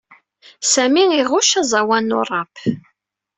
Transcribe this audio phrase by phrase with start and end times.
[0.73, 2.55] Sami iɣucc aẓawan n uṛap.